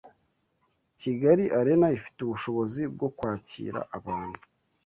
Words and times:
Kigali 0.99 1.43
Arena 1.59 1.87
ifite 1.97 2.17
ubushobozi 2.21 2.81
bwo 2.93 3.07
kwakira 3.17 3.79
abantu 3.97 4.39